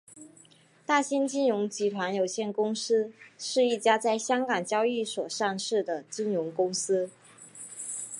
[0.83, 7.11] 大新金融集团有限公司是一家在香港交易所上市的金融公司。